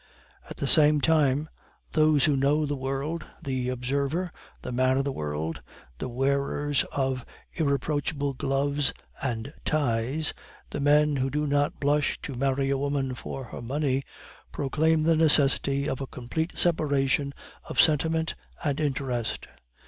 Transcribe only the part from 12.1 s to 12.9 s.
to marry a